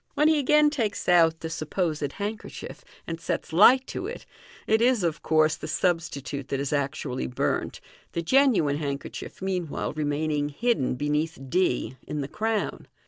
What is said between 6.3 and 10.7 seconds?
that is actually burnt, the genuine handkerchief meanwhile remaining